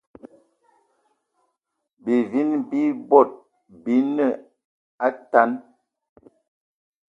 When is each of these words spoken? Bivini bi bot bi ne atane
Bivini 2.03 2.57
bi 2.69 2.81
bot 3.09 3.29
bi 3.83 3.95
ne 4.15 4.27
atane 5.07 5.57